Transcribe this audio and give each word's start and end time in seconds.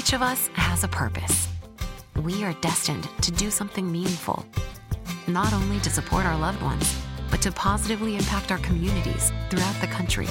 Each 0.00 0.14
of 0.14 0.22
us 0.22 0.48
has 0.54 0.82
a 0.82 0.88
purpose. 0.88 1.46
We 2.22 2.42
are 2.42 2.54
destined 2.62 3.06
to 3.20 3.30
do 3.30 3.50
something 3.50 3.92
meaningful, 3.92 4.46
not 5.26 5.52
only 5.52 5.78
to 5.80 5.90
support 5.90 6.24
our 6.24 6.38
loved 6.38 6.62
ones, 6.62 6.98
but 7.30 7.42
to 7.42 7.52
positively 7.52 8.16
impact 8.16 8.50
our 8.50 8.56
communities 8.60 9.30
throughout 9.50 9.78
the 9.82 9.88
country. 9.88 10.26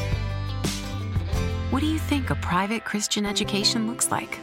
What 1.70 1.82
do 1.82 1.86
you 1.86 2.00
think 2.00 2.32
a 2.32 2.36
private 2.38 2.84
Christian 2.84 3.28
education 3.28 3.86
looks 3.86 4.10
like? 4.10 4.40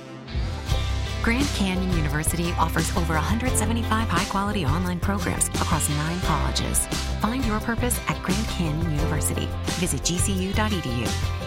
Grand 1.25 1.49
Canyon 1.57 1.91
University 1.97 2.53
offers 2.53 2.97
over 2.97 3.15
175 3.15 4.09
high 4.09 4.25
quality 4.27 4.65
online 4.65 5.01
programs 5.01 5.49
across 5.49 5.91
nine 5.91 6.21
colleges. 6.21 6.87
Find 7.21 7.45
your 7.45 7.59
purpose 7.59 7.99
at 8.07 8.23
Grand 8.23 8.47
Canyon 8.47 8.93
University. 8.93 9.49
Visit 9.81 10.03
gcu.edu. 10.03 11.46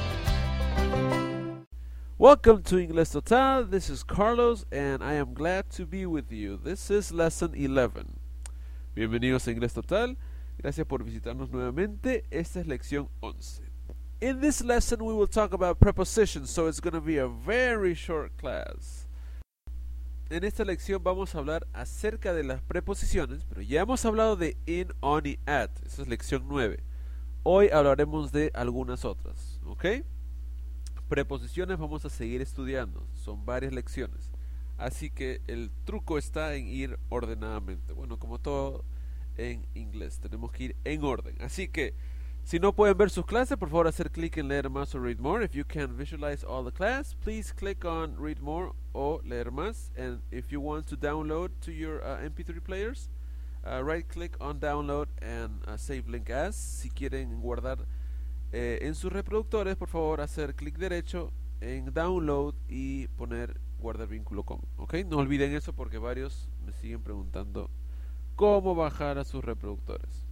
Welcome 2.22 2.64
to 2.64 2.76
Inglés 2.80 3.14
Total. 3.14 3.64
This 3.64 3.90
is 3.90 4.04
Carlos 4.04 4.66
and 4.74 5.02
I 5.02 5.14
am 5.14 5.34
glad 5.34 5.70
to 5.78 5.86
be 5.86 6.06
with 6.06 6.34
you. 6.34 6.60
This 6.62 6.92
is 6.92 7.14
lesson 7.14 7.54
11. 7.56 8.20
Bienvenidos 8.94 9.48
a 9.48 9.52
Inglés 9.52 9.74
Total. 9.74 10.18
Gracias 10.62 10.86
por 10.86 11.06
visitarnos 11.06 11.50
nuevamente. 11.50 12.26
Esta 12.30 12.60
es 12.60 12.68
lección 12.68 13.08
11. 13.22 13.64
In 14.20 14.42
this 14.42 14.62
lesson 14.62 15.06
we 15.06 15.14
will 15.14 15.30
talk 15.30 15.54
about 15.54 15.80
prepositions, 15.80 16.50
so 16.50 16.68
it's 16.68 16.82
going 16.82 16.92
to 16.92 17.00
be 17.00 17.18
a 17.20 17.30
very 17.30 17.94
short 17.94 18.36
class. 18.36 19.08
En 20.30 20.44
esta 20.44 20.66
lección 20.66 21.02
vamos 21.02 21.34
a 21.36 21.38
hablar 21.38 21.66
acerca 21.72 22.34
de 22.34 22.44
las 22.44 22.62
preposiciones, 22.62 23.46
pero 23.48 23.62
ya 23.62 23.80
hemos 23.80 24.04
hablado 24.04 24.36
de 24.36 24.58
in, 24.66 24.90
on 25.00 25.26
y 25.26 25.40
at. 25.46 25.72
Esa 25.86 26.02
es 26.02 26.10
lección 26.10 26.44
9. 26.50 26.84
Hoy 27.44 27.70
hablaremos 27.70 28.34
de 28.34 28.52
algunas 28.54 29.06
otras, 29.06 29.62
¿ok? 29.66 30.04
Preposiciones 31.10 31.80
vamos 31.80 32.06
a 32.06 32.10
seguir 32.12 32.40
estudiando, 32.40 33.04
son 33.16 33.44
varias 33.44 33.74
lecciones. 33.74 34.30
Así 34.78 35.10
que 35.10 35.42
el 35.48 35.72
truco 35.84 36.20
está 36.20 36.54
en 36.54 36.68
ir 36.68 37.00
ordenadamente. 37.10 37.94
Bueno, 37.94 38.20
como 38.20 38.40
todo 38.40 38.86
en 39.36 39.66
inglés, 39.74 40.20
tenemos 40.20 40.52
que 40.52 40.66
ir 40.66 40.76
en 40.84 41.04
orden. 41.04 41.36
Así 41.42 41.68
que 41.68 41.96
si 42.44 42.60
no 42.60 42.74
pueden 42.74 42.96
ver 42.96 43.10
sus 43.10 43.26
clases, 43.26 43.58
por 43.58 43.70
favor 43.70 43.88
hacer 43.88 44.12
clic 44.12 44.38
en 44.38 44.50
leer 44.50 44.70
más 44.70 44.94
o 44.94 45.00
read 45.00 45.18
more. 45.18 45.44
If 45.44 45.54
you 45.54 45.66
can 45.66 45.98
visualize 45.98 46.46
all 46.46 46.64
the 46.64 46.72
class, 46.72 47.16
please 47.16 47.52
click 47.56 47.86
on 47.86 48.16
read 48.16 48.40
more 48.40 48.74
o 48.94 49.20
leer 49.26 49.50
más. 49.50 49.92
And 49.98 50.22
if 50.30 50.52
you 50.52 50.62
want 50.62 50.86
to 50.90 50.96
download 50.96 51.50
to 51.62 51.72
your 51.72 52.04
uh, 52.04 52.20
MP3 52.20 52.64
players, 52.64 53.10
uh, 53.66 53.84
right 53.84 54.08
click 54.08 54.36
on 54.40 54.60
download 54.60 55.08
and 55.24 55.60
uh, 55.68 55.76
save 55.76 56.08
link 56.08 56.30
as. 56.30 56.56
Si 56.56 56.92
quieren 56.92 57.42
guardar 57.42 57.80
eh, 58.52 58.80
en 58.82 58.96
sus 58.96 59.12
reproductores, 59.12 59.76
por 59.76 59.90
favor, 59.90 60.22
hacer 60.22 60.56
clic 60.56 60.78
derecho 60.78 61.32
en 61.62 61.94
download 61.94 62.56
y 62.68 63.08
poner 63.10 63.60
guardar 63.80 64.08
vínculo 64.08 64.44
con. 64.44 64.62
¿Ok? 64.78 64.96
No 65.06 65.18
olviden 65.18 65.54
eso 65.54 65.74
porque 65.74 65.98
varios 65.98 66.50
me 66.66 66.74
siguen 66.74 67.02
preguntando 67.02 67.70
cómo 68.36 68.76
bajar 68.76 69.18
a 69.18 69.24
sus 69.24 69.44
reproductores. 69.44 70.26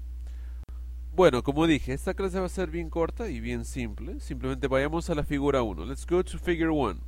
Bueno, 1.14 1.42
como 1.44 1.66
dije, 1.66 1.94
esta 1.94 2.14
clase 2.14 2.40
va 2.40 2.46
a 2.46 2.50
ser 2.50 2.70
bien 2.70 2.90
corta 2.90 3.28
y 3.28 3.40
bien 3.40 3.66
simple. 3.66 4.20
Simplemente 4.20 4.68
vayamos 4.68 5.10
a 5.10 5.16
la 5.16 5.24
figura 5.24 5.64
1. 5.64 5.86
Let's 5.86 6.06
go 6.06 6.24
to 6.24 6.38
figure 6.38 6.70
1. 6.70 7.02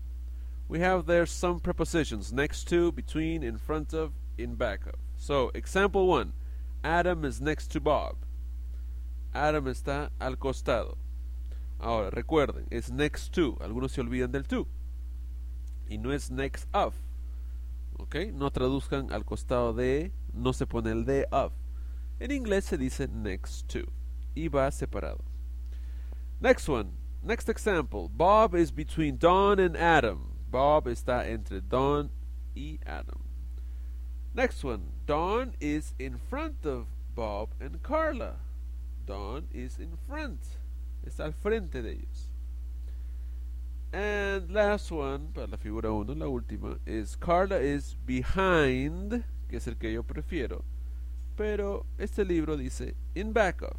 We 0.67 0.83
have 0.83 1.05
there 1.05 1.25
some 1.25 1.59
prepositions 1.59 2.33
next 2.33 2.67
to, 2.69 2.91
between, 2.91 3.43
in 3.43 3.57
front 3.57 3.93
of, 3.93 4.11
in 4.37 4.55
back 4.55 4.85
of. 4.87 4.95
So, 5.15 5.51
example 5.53 6.07
1. 6.07 6.33
Adam 6.83 7.25
is 7.25 7.39
next 7.39 7.71
to 7.73 7.79
Bob. 7.79 8.15
Adam 9.33 9.67
está 9.67 10.11
al 10.19 10.37
costado. 10.37 10.97
Ahora, 11.79 12.09
recuerden, 12.09 12.65
es 12.69 12.91
next 12.91 13.33
to. 13.33 13.57
Algunos 13.61 13.91
se 13.91 14.01
olvidan 14.01 14.31
del 14.31 14.47
to. 14.47 14.67
Y 15.87 15.97
no 15.97 16.11
es 16.11 16.29
next 16.29 16.67
of. 16.73 16.95
¿Ok? 17.97 18.15
No 18.33 18.51
traduzcan 18.51 19.11
al 19.11 19.25
costado 19.25 19.73
de, 19.73 20.11
no 20.33 20.53
se 20.53 20.67
pone 20.67 20.91
el 20.91 21.05
de 21.05 21.27
of. 21.31 21.53
En 22.19 22.31
inglés 22.31 22.65
se 22.65 22.77
dice 22.77 23.07
next 23.07 23.67
to. 23.67 23.91
Y 24.35 24.49
va 24.49 24.71
separado. 24.71 25.23
Next 26.39 26.67
one. 26.67 26.91
Next 27.21 27.49
example. 27.49 28.09
Bob 28.09 28.55
is 28.55 28.71
between 28.71 29.17
Don 29.17 29.59
and 29.59 29.75
Adam. 29.75 30.33
Bob 30.49 30.87
está 30.87 31.27
entre 31.27 31.61
Don 31.61 32.11
y 32.55 32.79
Adam. 32.85 33.19
Next 34.33 34.63
one. 34.63 34.83
Don 35.05 35.55
is 35.59 35.93
in 35.99 36.17
front 36.17 36.65
of 36.65 36.87
Bob 37.15 37.49
and 37.59 37.81
Carla. 37.83 38.35
Don 39.09 39.47
is 39.51 39.79
in 39.79 39.97
front. 40.07 40.39
Está 41.03 41.25
al 41.25 41.33
frente 41.33 41.81
de 41.81 41.93
ellos. 41.93 42.29
And 43.91 44.51
last 44.51 44.91
one, 44.91 45.31
para 45.33 45.47
la 45.47 45.57
figura 45.57 45.91
1, 45.91 46.13
la 46.13 46.27
última, 46.27 46.77
is 46.85 47.15
Carla 47.15 47.59
is 47.59 47.97
behind, 48.05 49.23
que 49.49 49.57
es 49.57 49.65
el 49.65 49.77
que 49.77 49.91
yo 49.91 50.03
prefiero. 50.03 50.63
Pero 51.35 51.87
este 51.97 52.23
libro 52.23 52.55
dice 52.55 52.95
in 53.15 53.33
back 53.33 53.63
of. 53.63 53.77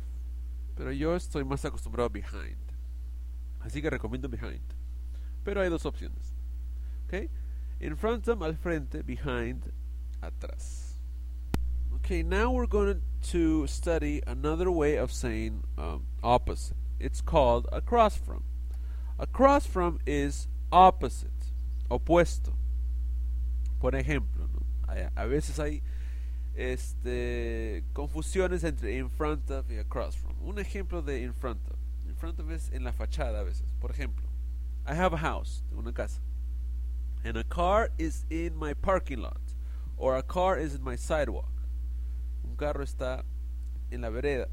Pero 0.74 0.90
yo 0.90 1.14
estoy 1.14 1.44
más 1.44 1.64
acostumbrado 1.64 2.06
a 2.06 2.08
behind. 2.08 2.58
Así 3.60 3.80
que 3.80 3.88
recomiendo 3.88 4.28
behind. 4.28 4.74
Pero 5.44 5.60
hay 5.60 5.68
dos 5.68 5.86
opciones. 5.86 6.34
¿Ok? 7.06 7.30
In 7.78 7.96
front 7.96 8.26
of, 8.26 8.42
al 8.42 8.56
frente, 8.56 9.02
behind, 9.02 9.72
atrás. 10.20 10.99
Okay, 12.10 12.24
now 12.24 12.50
we're 12.50 12.66
going 12.66 13.02
to 13.28 13.68
study 13.68 14.20
another 14.26 14.68
way 14.68 14.96
of 14.96 15.12
saying 15.12 15.62
um, 15.78 16.06
opposite. 16.24 16.76
It's 16.98 17.20
called 17.20 17.68
across 17.70 18.16
from. 18.16 18.42
Across 19.16 19.68
from 19.68 20.00
is 20.04 20.48
opposite, 20.72 21.52
opuesto. 21.88 22.54
Por 23.78 23.92
ejemplo, 23.92 24.48
¿no? 24.52 24.92
a, 25.16 25.26
veces 25.28 25.60
hay 25.60 25.82
este, 26.56 27.84
confusiones 27.94 28.64
entre 28.64 28.98
in 28.98 29.08
front 29.08 29.48
of 29.48 29.70
y 29.70 29.76
across 29.76 30.16
from. 30.16 30.34
Un 30.44 30.56
ejemplo 30.56 31.06
de 31.06 31.22
in 31.22 31.32
front 31.32 31.60
of. 31.68 31.76
In 32.08 32.16
front 32.16 32.40
of 32.40 32.50
es 32.50 32.70
en 32.72 32.82
la 32.82 32.90
fachada 32.90 33.38
a 33.38 33.44
veces. 33.44 33.72
Por 33.80 33.90
ejemplo, 33.92 34.24
I 34.84 34.94
have 34.94 35.12
a 35.12 35.18
house, 35.18 35.62
una 35.78 35.92
casa. 35.92 36.18
And 37.22 37.36
a 37.36 37.44
car 37.44 37.90
is 37.98 38.24
in 38.28 38.56
my 38.56 38.74
parking 38.74 39.20
lot. 39.20 39.54
Or 39.96 40.16
a 40.16 40.24
car 40.24 40.58
is 40.58 40.74
in 40.74 40.82
my 40.82 40.96
sidewalk 40.96 41.46
carro 42.60 42.84
está 42.84 43.24
en 43.90 44.02
la 44.02 44.10
vereda. 44.10 44.48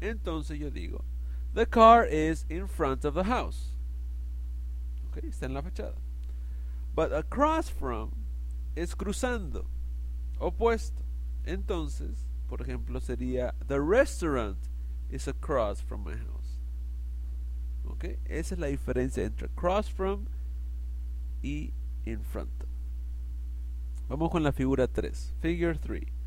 Entonces 0.00 0.58
yo 0.58 0.70
digo, 0.70 1.04
the 1.52 1.66
car 1.66 2.06
is 2.06 2.46
in 2.48 2.66
front 2.66 3.04
of 3.04 3.14
the 3.14 3.24
house. 3.24 3.74
Okay, 5.10 5.28
está 5.28 5.44
en 5.44 5.52
la 5.52 5.60
fachada. 5.60 5.96
But 6.94 7.12
across 7.12 7.68
from 7.68 8.12
es 8.74 8.94
cruzando, 8.94 9.66
opuesto. 10.40 11.02
Entonces, 11.44 12.26
por 12.48 12.62
ejemplo, 12.62 12.98
sería 13.00 13.52
the 13.66 13.80
restaurant 13.80 14.58
is 15.10 15.28
across 15.28 15.82
from 15.82 16.04
my 16.04 16.16
house. 16.16 16.58
Okay, 17.90 18.16
esa 18.24 18.54
es 18.54 18.60
la 18.60 18.68
diferencia 18.68 19.22
entre 19.24 19.48
across 19.48 19.88
from 19.88 20.26
y 21.42 21.72
in 22.06 22.22
front. 22.22 22.64
Vamos 24.08 24.30
con 24.30 24.42
la 24.42 24.52
figura 24.52 24.86
3, 24.86 25.34
figure 25.42 25.74
3 25.74 26.17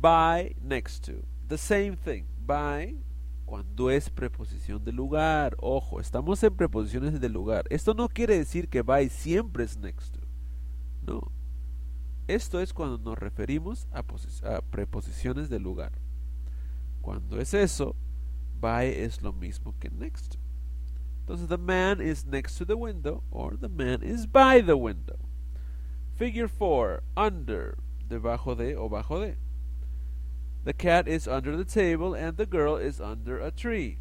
by 0.00 0.54
next 0.62 1.04
to. 1.06 1.24
The 1.48 1.58
same 1.58 1.96
thing. 1.96 2.24
By 2.46 2.96
cuando 3.44 3.90
es 3.90 4.10
preposición 4.10 4.84
de 4.84 4.92
lugar. 4.92 5.56
Ojo, 5.58 6.00
estamos 6.00 6.42
en 6.44 6.54
preposiciones 6.54 7.20
de 7.20 7.28
lugar. 7.28 7.64
Esto 7.68 7.94
no 7.94 8.08
quiere 8.08 8.38
decir 8.38 8.68
que 8.68 8.82
by 8.82 9.08
siempre 9.08 9.64
es 9.64 9.76
next 9.76 10.14
to. 10.14 10.20
No. 11.04 11.32
Esto 12.28 12.60
es 12.60 12.72
cuando 12.72 12.98
nos 12.98 13.18
referimos 13.18 13.88
a, 13.90 14.04
a 14.54 14.60
preposiciones 14.62 15.48
de 15.50 15.58
lugar. 15.58 15.90
Cuando 17.00 17.40
es 17.40 17.54
eso, 17.54 17.96
by 18.60 18.86
es 18.86 19.20
lo 19.20 19.32
mismo 19.32 19.74
que 19.80 19.90
next 19.90 20.34
to. 20.34 20.38
Entonces, 21.20 21.48
the 21.48 21.58
man 21.58 22.00
is 22.00 22.24
next 22.24 22.56
to 22.58 22.64
the 22.64 22.76
window 22.76 23.24
or 23.30 23.56
the 23.56 23.68
man 23.68 24.02
is 24.02 24.26
by 24.26 24.62
the 24.62 24.76
window. 24.76 25.18
Figure 26.14 26.48
4, 26.48 27.02
under, 27.16 27.78
debajo 28.08 28.54
de 28.54 28.76
o 28.76 28.88
bajo 28.88 29.20
de. 29.20 29.36
The 30.64 30.74
cat 30.74 31.08
is 31.08 31.26
under 31.26 31.56
the 31.56 31.64
table 31.64 32.14
and 32.14 32.36
the 32.36 32.46
girl 32.46 32.76
is 32.76 33.00
under 33.00 33.40
a 33.40 33.50
tree. 33.50 33.98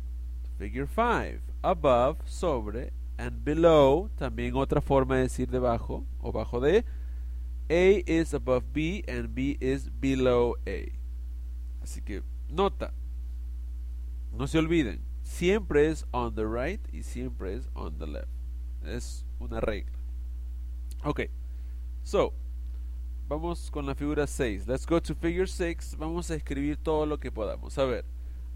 Figure 0.57 0.87
5. 0.87 1.41
Above, 1.63 2.17
sobre, 2.25 2.91
and 3.17 3.43
below, 3.43 4.09
también 4.17 4.55
otra 4.55 4.81
forma 4.81 5.17
de 5.17 5.23
decir 5.23 5.47
debajo 5.47 6.05
o 6.21 6.31
bajo 6.31 6.59
de. 6.59 6.83
A 7.69 8.03
is 8.07 8.33
above 8.33 8.73
B 8.73 9.03
and 9.07 9.33
B 9.33 9.57
is 9.61 9.89
below 9.89 10.55
A. 10.65 10.91
Así 11.83 12.01
que 12.03 12.23
nota, 12.49 12.91
no 14.31 14.47
se 14.47 14.57
olviden, 14.57 15.01
siempre 15.21 15.87
es 15.87 16.05
on 16.11 16.35
the 16.35 16.45
right 16.45 16.81
y 16.91 17.03
siempre 17.03 17.53
es 17.53 17.69
on 17.75 17.97
the 17.99 18.07
left. 18.07 18.27
Es 18.85 19.25
una 19.39 19.61
regla. 19.61 19.97
Ok, 21.03 21.21
so 22.03 22.33
Vamos 23.29 23.69
con 23.69 23.85
la 23.85 23.93
figura 23.93 24.25
6. 24.25 24.67
Let's 24.67 24.87
go 24.87 24.99
to 24.99 25.13
figure 25.13 25.45
6. 25.45 25.95
Vamos 25.99 26.31
a 26.31 26.35
escribir 26.35 26.77
todo 26.83 27.05
lo 27.05 27.17
que 27.17 27.29
podamos. 27.29 27.77
A 27.77 27.85
ver. 27.85 28.03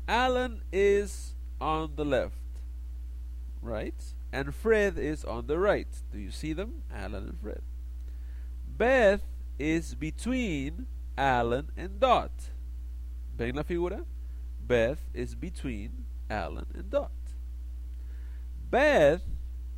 Alan 0.08 0.64
is 0.72 1.36
on 1.62 1.96
the 1.96 2.04
left. 2.04 2.40
Right? 3.62 4.16
And 4.32 4.52
Fred 4.52 4.98
is 4.98 5.24
on 5.24 5.46
the 5.46 5.60
right. 5.60 5.88
Do 6.12 6.18
you 6.18 6.32
see 6.32 6.54
them? 6.54 6.82
Alan 6.92 7.24
and 7.30 7.40
Fred. 7.40 7.62
Beth 8.68 9.22
is 9.60 9.94
between 9.94 10.88
Alan 11.16 11.70
and 11.78 12.00
Dot. 12.00 12.32
¿Ven 13.38 13.54
la 13.56 13.62
figura? 13.62 14.04
Beth 14.66 15.06
is 15.14 15.36
between 15.36 16.06
Alan 16.32 16.66
and 16.74 16.90
Dot. 16.90 17.12
Beth 18.72 19.22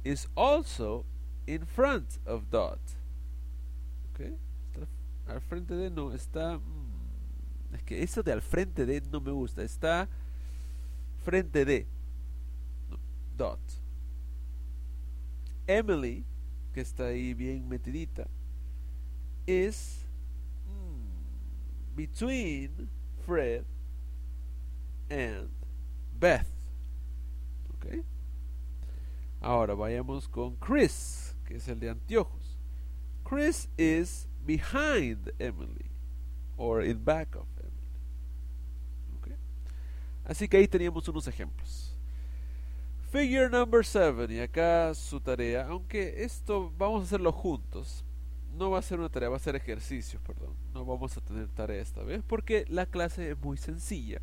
is 0.05 0.27
also 0.37 1.03
in 1.45 1.65
front 1.65 2.17
of 2.25 2.49
Dot. 2.49 2.79
Okay? 4.15 4.35
Al 5.27 5.41
frente 5.41 5.73
de 5.73 5.89
no, 5.89 6.13
está. 6.13 6.57
mm, 6.57 7.75
es 7.75 7.83
que 7.83 8.03
eso 8.03 8.23
de 8.23 8.31
al 8.31 8.41
frente 8.41 8.85
de 8.85 9.01
no 9.01 9.19
me 9.21 9.31
gusta. 9.31 9.63
Está 9.63 10.07
frente 11.23 11.65
de 11.65 11.87
no, 12.89 12.97
Dot. 13.35 13.59
Emily, 15.67 16.23
que 16.73 16.81
está 16.81 17.07
ahí 17.07 17.33
bien 17.33 17.67
metidita, 17.67 18.27
is 19.47 20.05
mm, 20.67 21.95
between 21.95 22.89
Fred 23.25 23.65
and 25.09 25.49
Beth. 26.19 26.47
Ok. 27.73 28.03
Ahora 29.41 29.73
vayamos 29.73 30.27
con 30.27 30.55
Chris, 30.55 31.35
que 31.45 31.55
es 31.55 31.67
el 31.67 31.79
de 31.79 31.89
anteojos. 31.89 32.57
Chris 33.23 33.67
is 33.77 34.27
behind 34.45 35.33
Emily, 35.39 35.91
or 36.57 36.83
in 36.83 37.03
back 37.03 37.35
of 37.35 37.47
Emily. 37.57 37.73
Ok. 39.17 39.29
Así 40.25 40.47
que 40.47 40.57
ahí 40.57 40.67
teníamos 40.67 41.07
unos 41.07 41.27
ejemplos. 41.27 41.97
Figure 43.11 43.49
number 43.49 43.85
7, 43.85 44.33
y 44.33 44.39
acá 44.39 44.93
su 44.93 45.19
tarea, 45.21 45.67
aunque 45.67 46.23
esto 46.23 46.71
vamos 46.77 47.01
a 47.01 47.05
hacerlo 47.05 47.31
juntos, 47.31 48.03
no 48.55 48.71
va 48.71 48.79
a 48.79 48.81
ser 48.81 48.99
una 48.99 49.09
tarea, 49.09 49.29
va 49.29 49.37
a 49.37 49.39
ser 49.39 49.55
ejercicios, 49.55 50.21
perdón. 50.21 50.53
No 50.73 50.85
vamos 50.85 51.15
a 51.17 51.21
tener 51.21 51.47
tarea 51.49 51.81
esta 51.81 52.03
vez 52.03 52.23
porque 52.25 52.65
la 52.69 52.85
clase 52.85 53.31
es 53.31 53.39
muy 53.39 53.57
sencilla. 53.57 54.21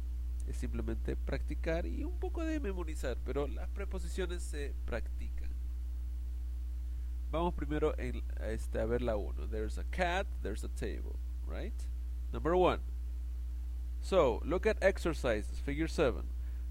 Es 0.48 0.56
simplemente 0.56 1.16
practicar 1.16 1.86
y 1.86 2.02
un 2.04 2.18
poco 2.18 2.42
de 2.42 2.58
memorizar, 2.58 3.16
pero 3.24 3.46
las 3.46 3.68
preposiciones 3.68 4.42
se 4.42 4.74
practican. 4.84 5.41
Vamos 7.32 7.54
primero 7.54 7.94
en, 7.98 8.20
este, 8.40 8.78
a 8.78 8.86
ver 8.86 9.00
la 9.00 9.16
1. 9.16 9.46
There's 9.50 9.78
a 9.78 9.84
cat, 9.84 10.26
there's 10.42 10.62
a 10.64 10.68
table, 10.68 11.16
right? 11.46 11.72
Number 12.30 12.54
1. 12.54 12.80
So, 14.02 14.42
look 14.44 14.66
at 14.66 14.76
exercises, 14.82 15.58
figure 15.58 15.88
7. 15.88 16.24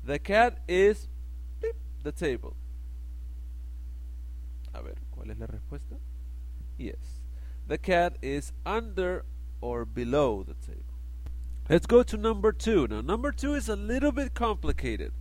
The 0.03 0.19
cat 0.19 0.59
is 0.67 1.07
beep, 1.59 1.75
the 2.03 2.11
table. 2.11 2.55
A 4.71 4.83
ver, 4.83 4.95
¿cuál 5.11 5.31
es 5.31 5.39
la 5.39 5.47
respuesta? 5.47 5.97
Yes. 6.77 7.23
The 7.67 7.79
cat 7.79 8.17
is 8.21 8.53
under 8.63 9.25
or 9.61 9.83
below 9.83 10.43
the 10.43 10.53
table. 10.53 10.83
Let's 11.69 11.87
go 11.87 12.03
to 12.03 12.17
number 12.17 12.51
two. 12.51 12.87
Now, 12.87 13.01
number 13.01 13.31
two 13.31 13.55
is 13.55 13.67
a 13.67 13.75
little 13.75 14.11
bit 14.11 14.35
complicated. 14.35 15.13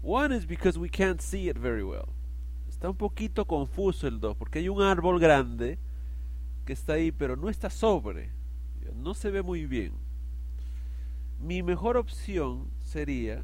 One 0.00 0.30
is 0.30 0.46
because 0.46 0.78
we 0.78 0.88
can't 0.88 1.20
see 1.20 1.48
it 1.48 1.58
very 1.58 1.82
well. 1.82 2.10
Está 2.76 2.90
un 2.90 2.96
poquito 2.96 3.46
confuso 3.46 4.06
el 4.06 4.20
2 4.20 4.36
porque 4.36 4.58
hay 4.58 4.68
un 4.68 4.82
árbol 4.82 5.18
grande 5.18 5.78
que 6.66 6.74
está 6.74 6.92
ahí, 6.92 7.10
pero 7.10 7.34
no 7.34 7.48
está 7.48 7.70
sobre. 7.70 8.32
No 8.94 9.14
se 9.14 9.30
ve 9.30 9.40
muy 9.40 9.64
bien. 9.64 9.94
Mi 11.40 11.62
mejor 11.62 11.96
opción 11.96 12.68
sería, 12.80 13.42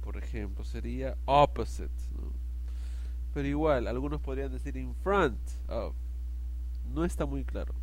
por 0.00 0.16
ejemplo, 0.16 0.64
sería 0.64 1.18
opposite. 1.26 1.92
¿no? 2.14 2.32
Pero 3.34 3.46
igual, 3.46 3.88
algunos 3.88 4.22
podrían 4.22 4.50
decir 4.50 4.78
in 4.78 4.94
front 4.94 5.38
of. 5.68 5.94
No 6.94 7.04
está 7.04 7.26
muy 7.26 7.44
claro. 7.44 7.74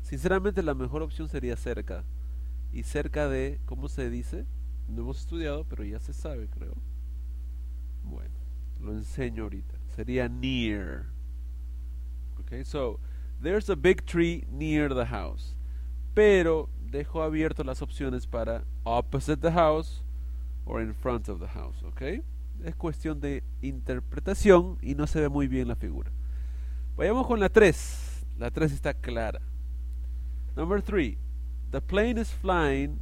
Sinceramente, 0.00 0.62
la 0.62 0.72
mejor 0.72 1.02
opción 1.02 1.28
sería 1.28 1.56
cerca. 1.56 2.04
Y 2.72 2.84
cerca 2.84 3.28
de, 3.28 3.60
¿cómo 3.66 3.90
se 3.90 4.08
dice? 4.08 4.46
No 4.88 5.02
hemos 5.02 5.20
estudiado, 5.20 5.64
pero 5.64 5.84
ya 5.84 6.00
se 6.00 6.14
sabe, 6.14 6.48
creo. 6.48 6.72
Bueno, 8.02 8.45
lo 8.80 8.92
enseño 8.92 9.44
ahorita. 9.44 9.76
Sería 9.94 10.28
near. 10.28 11.06
Okay, 12.40 12.64
so 12.64 13.00
there's 13.40 13.68
a 13.68 13.76
big 13.76 14.04
tree 14.06 14.44
near 14.50 14.88
the 14.88 15.06
house. 15.06 15.54
Pero 16.14 16.68
dejo 16.90 17.22
abierto 17.22 17.64
las 17.64 17.82
opciones 17.82 18.26
para 18.26 18.64
opposite 18.84 19.40
the 19.40 19.52
house 19.52 20.02
or 20.64 20.80
in 20.80 20.94
front 20.94 21.28
of 21.28 21.40
the 21.40 21.48
house, 21.48 21.82
¿ok? 21.82 22.22
Es 22.64 22.74
cuestión 22.74 23.20
de 23.20 23.42
interpretación 23.60 24.78
y 24.82 24.94
no 24.94 25.06
se 25.06 25.20
ve 25.20 25.28
muy 25.28 25.46
bien 25.46 25.68
la 25.68 25.76
figura. 25.76 26.10
Vayamos 26.96 27.26
con 27.26 27.38
la 27.38 27.48
3. 27.48 28.26
La 28.38 28.50
3 28.50 28.72
está 28.72 28.94
clara. 28.94 29.40
Number 30.56 30.80
3. 30.80 31.18
The 31.70 31.80
plane 31.80 32.18
is 32.18 32.30
flying 32.30 33.00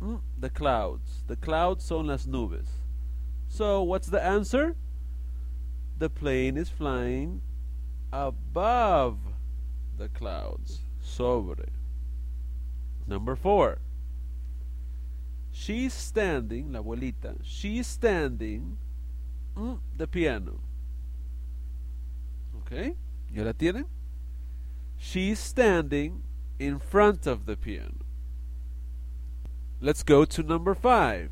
mm, 0.00 0.20
the 0.38 0.50
clouds. 0.50 1.24
The 1.26 1.36
clouds 1.36 1.84
son 1.84 2.06
las 2.06 2.26
nubes. 2.26 2.66
So, 3.48 3.82
what's 3.82 4.08
the 4.08 4.22
answer? 4.22 4.76
The 5.98 6.10
plane 6.10 6.56
is 6.56 6.68
flying 6.68 7.40
above 8.12 9.18
the 9.96 10.08
clouds. 10.08 10.80
Sobre. 11.00 11.68
Number 13.06 13.36
4. 13.36 13.78
She's 15.52 15.94
standing, 15.94 16.72
la 16.72 16.82
abuelita, 16.82 17.36
she's 17.42 17.86
standing 17.86 18.76
mm, 19.56 19.78
the 19.96 20.06
piano. 20.06 20.60
¿Ok? 22.58 22.94
¿Ya 23.32 23.42
la 23.42 23.52
tienen? 23.52 23.86
She's 24.98 25.38
standing 25.38 26.22
in 26.58 26.78
front 26.78 27.26
of 27.26 27.46
the 27.46 27.56
piano. 27.56 28.04
Let's 29.80 30.02
go 30.02 30.24
to 30.26 30.42
number 30.42 30.74
five. 30.74 31.30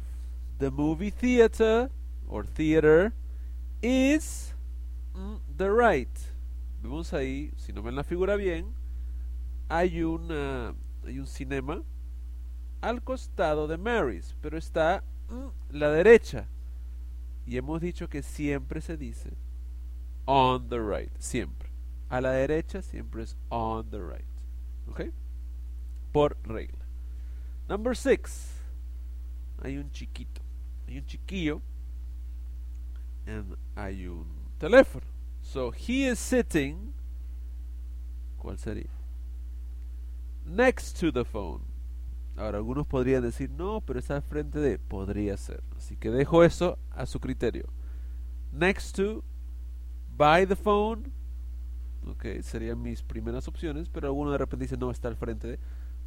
The 0.58 0.70
movie 0.70 1.10
theater 1.10 1.90
or 2.26 2.44
theater 2.44 3.12
is 3.82 4.53
the 5.56 5.70
right. 5.70 6.18
Vemos 6.82 7.12
ahí, 7.12 7.52
si 7.56 7.72
no 7.72 7.82
ven 7.82 7.96
la 7.96 8.04
figura 8.04 8.36
bien, 8.36 8.74
hay 9.68 10.02
una 10.02 10.74
hay 11.04 11.18
un 11.18 11.26
cinema 11.26 11.82
al 12.80 13.02
costado 13.02 13.66
de 13.66 13.78
Mary's, 13.78 14.36
pero 14.40 14.58
está 14.58 15.02
mm, 15.28 15.76
la 15.76 15.90
derecha. 15.90 16.48
Y 17.46 17.56
hemos 17.56 17.80
dicho 17.80 18.08
que 18.08 18.22
siempre 18.22 18.80
se 18.80 18.96
dice 18.96 19.30
on 20.26 20.68
the 20.68 20.78
right, 20.78 21.12
siempre. 21.18 21.70
A 22.08 22.20
la 22.20 22.32
derecha 22.32 22.82
siempre 22.82 23.22
es 23.22 23.36
on 23.48 23.88
the 23.90 23.98
right. 23.98 24.26
¿Ok? 24.88 25.12
Por 26.12 26.36
regla. 26.44 26.84
Number 27.68 27.96
six. 27.96 28.52
Hay 29.62 29.78
un 29.78 29.90
chiquito. 29.90 30.42
Hay 30.86 30.98
un 30.98 31.06
chiquillo. 31.06 31.62
And 33.26 33.56
hay 33.74 34.06
un 34.06 34.26
teléfono. 34.58 35.13
So 35.44 35.70
he 35.70 36.06
is 36.06 36.18
sitting. 36.18 36.94
¿Cuál 38.38 38.58
sería? 38.58 38.90
Next 40.44 40.98
to 41.00 41.12
the 41.12 41.24
phone. 41.24 41.62
Ahora, 42.36 42.58
algunos 42.58 42.86
podrían 42.86 43.22
decir, 43.22 43.50
no, 43.50 43.80
pero 43.80 43.98
está 43.98 44.16
al 44.16 44.22
frente 44.22 44.58
de. 44.58 44.78
Podría 44.78 45.36
ser. 45.36 45.62
Así 45.76 45.96
que 45.96 46.10
dejo 46.10 46.42
eso 46.42 46.78
a 46.90 47.06
su 47.06 47.20
criterio. 47.20 47.68
Next 48.52 48.96
to, 48.96 49.22
by 50.16 50.46
the 50.46 50.56
phone. 50.56 51.12
Ok, 52.06 52.26
serían 52.42 52.82
mis 52.82 53.02
primeras 53.02 53.46
opciones, 53.46 53.88
pero 53.88 54.08
alguno 54.08 54.32
de 54.32 54.38
repente 54.38 54.64
dice, 54.64 54.76
no, 54.76 54.90
está 54.90 55.08
al 55.08 55.16
frente 55.16 55.46
de. 55.46 55.58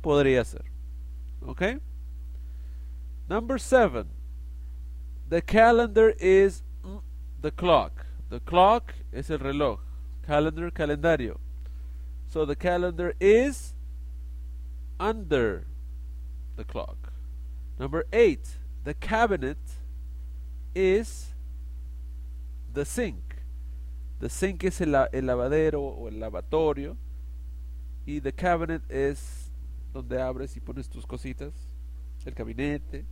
Podría 0.02 0.44
ser. 0.44 0.66
Ok. 1.42 1.62
Number 3.30 3.62
seven. 3.62 4.08
The 5.30 5.42
calendar 5.42 6.16
is 6.20 6.64
mm, 6.84 7.00
the 7.42 7.52
clock. 7.52 8.07
The 8.30 8.40
clock 8.42 8.94
es 9.12 9.30
el 9.30 9.40
reloj. 9.40 9.80
Calendar, 10.26 10.70
calendario. 10.72 11.38
So 12.28 12.46
the 12.46 12.56
calendar 12.56 13.14
is 13.20 13.74
under 15.00 15.66
the 16.58 16.66
clock. 16.66 17.14
Number 17.80 18.06
eight, 18.12 18.58
the 18.84 18.94
cabinet 18.94 19.58
is 20.76 21.34
the 22.74 22.84
sink. 22.84 23.24
The 24.20 24.30
sink 24.30 24.64
es 24.64 24.82
el, 24.82 24.90
la- 24.92 25.08
el 25.14 25.24
lavadero 25.26 25.80
o 25.82 26.08
el 26.08 26.16
lavatorio. 26.20 26.98
Y 28.06 28.20
the 28.20 28.32
cabinet 28.34 28.82
es 28.90 29.52
donde 29.94 30.22
abres 30.22 30.56
y 30.58 30.60
pones 30.60 30.90
tus 30.90 31.06
cositas. 31.06 31.54
El 32.26 32.34
gabinete. 32.34 33.06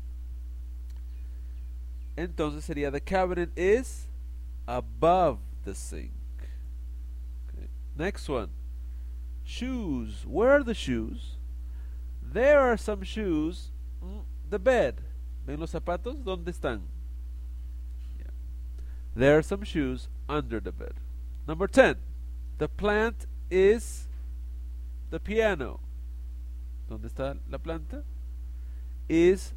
Entonces 2.18 2.66
sería 2.66 2.92
the 2.92 3.00
cabinet 3.00 3.50
is 3.58 4.10
above 4.68 5.40
the 5.64 5.76
sink. 5.76 6.12
Okay. 7.50 7.68
Next 7.98 8.30
one. 8.30 8.50
Shoes. 9.44 10.26
Where 10.26 10.52
are 10.52 10.64
the 10.64 10.74
shoes? 10.74 11.38
There 12.22 12.60
are 12.60 12.78
some 12.78 13.04
shoes. 13.04 13.72
the 14.50 14.60
bed. 14.60 15.02
¿Ven 15.46 15.60
los 15.60 15.72
zapatos? 15.72 16.24
¿Dónde 16.24 16.52
están? 16.52 16.82
Yeah. 18.18 18.32
There 19.16 19.38
are 19.38 19.44
some 19.44 19.64
shoes 19.64 20.10
under 20.28 20.60
the 20.60 20.72
bed. 20.72 20.94
Number 21.48 21.68
10. 21.68 21.98
The 22.58 22.68
plant 22.68 23.28
is 23.50 24.08
the 25.10 25.20
piano. 25.20 25.80
¿Dónde 26.90 27.10
está 27.12 27.38
la 27.50 27.58
planta? 27.58 28.04
Is 29.08 29.54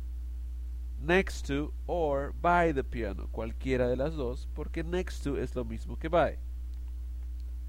next 1.00 1.46
to 1.46 1.72
or 1.86 2.32
by 2.40 2.72
the 2.72 2.84
piano. 2.84 3.28
Cualquiera 3.32 3.88
de 3.88 3.96
las 3.96 4.14
dos, 4.14 4.48
porque 4.54 4.82
next 4.84 5.22
to 5.22 5.36
es 5.36 5.54
lo 5.54 5.64
mismo 5.64 5.98
que 5.98 6.08
by. 6.08 6.38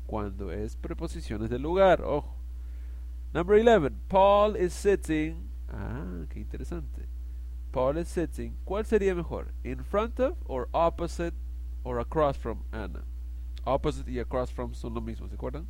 Cuando 0.07 0.51
es 0.51 0.75
preposiciones 0.75 1.49
del 1.49 1.61
lugar, 1.61 2.01
ojo. 2.01 2.35
Number 3.33 3.55
11. 3.55 3.91
Paul 4.07 4.55
is 4.55 4.73
sitting. 4.73 5.49
Ah, 5.71 6.25
qué 6.29 6.39
interesante. 6.39 7.07
Paul 7.71 7.97
is 7.97 8.07
sitting. 8.07 8.57
¿Cuál 8.65 8.85
sería 8.85 9.15
mejor? 9.15 9.53
In 9.63 9.83
front 9.83 10.19
of 10.19 10.35
or 10.45 10.67
opposite 10.73 11.35
or 11.83 11.99
across 11.99 12.35
from 12.35 12.63
Anna? 12.71 13.03
Opposite 13.65 14.09
y 14.09 14.19
across 14.19 14.49
from 14.49 14.73
son 14.73 14.95
lo 14.95 15.01
mismo, 15.01 15.29
¿se 15.29 15.35
acuerdan? 15.35 15.67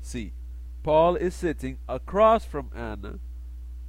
Sí. 0.00 0.32
Paul 0.82 1.16
is 1.16 1.34
sitting 1.34 1.78
across 1.86 2.44
from 2.44 2.70
Anna 2.74 3.18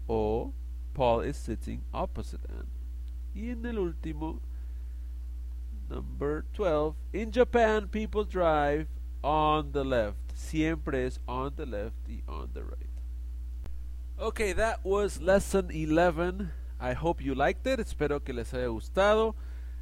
o 0.07 0.53
Paul 0.93 1.21
is 1.21 1.38
sitting 1.38 1.83
opposite 1.93 2.41
Anna. 2.50 2.65
Y 3.35 3.50
en 3.50 3.65
el 3.65 3.79
último, 3.79 4.41
number 5.89 6.45
12, 6.53 6.95
in 7.13 7.31
Japan 7.31 7.88
people 7.88 8.23
drive 8.23 8.88
on 9.23 9.71
the 9.71 9.83
left. 9.83 10.17
Siempre 10.35 11.05
es 11.05 11.19
on 11.27 11.55
the 11.55 11.65
left 11.65 11.95
y 12.07 12.21
on 12.27 12.50
the 12.53 12.63
right. 12.63 12.89
Okay, 14.19 14.53
that 14.53 14.85
was 14.85 15.19
lesson 15.19 15.69
11. 15.71 16.51
I 16.79 16.93
hope 16.93 17.23
you 17.23 17.33
liked 17.33 17.65
it. 17.65 17.79
Espero 17.79 18.23
que 18.23 18.33
les 18.33 18.53
haya 18.53 18.67
gustado. 18.67 19.35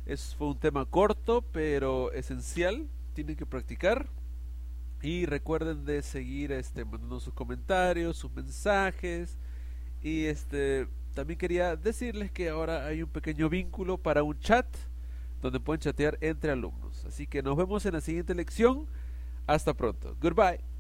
Es, 0.05 0.33
fue 0.35 0.47
un 0.47 0.57
tema 0.57 0.85
corto, 0.85 1.41
pero 1.41 2.11
esencial. 2.13 2.87
Tienen 3.13 3.35
que 3.35 3.45
practicar. 3.45 4.07
Y 5.01 5.25
recuerden 5.25 5.83
de 5.83 6.01
seguir 6.01 6.51
este, 6.51 6.85
mandando 6.85 7.19
sus 7.19 7.33
comentarios, 7.33 8.17
sus 8.17 8.31
mensajes. 8.31 9.37
Y 10.01 10.25
este 10.25 10.87
también 11.13 11.37
quería 11.37 11.75
decirles 11.75 12.31
que 12.31 12.49
ahora 12.49 12.85
hay 12.85 13.03
un 13.03 13.09
pequeño 13.09 13.49
vínculo 13.49 13.97
para 13.97 14.23
un 14.23 14.37
chat 14.39 14.65
donde 15.41 15.59
pueden 15.59 15.79
chatear 15.79 16.17
entre 16.21 16.51
alumnos. 16.51 17.05
Así 17.05 17.27
que 17.27 17.41
nos 17.41 17.57
vemos 17.57 17.85
en 17.85 17.93
la 17.93 18.01
siguiente 18.01 18.35
lección. 18.35 18.87
Hasta 19.47 19.73
pronto. 19.73 20.15
Goodbye. 20.21 20.70